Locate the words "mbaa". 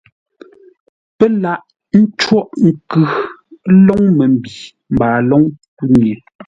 4.93-5.17